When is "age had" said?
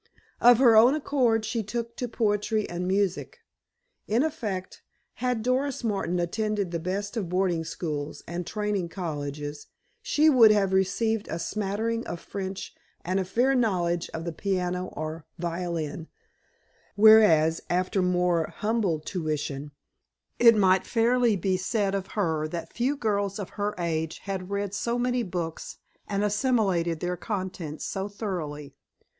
23.77-24.49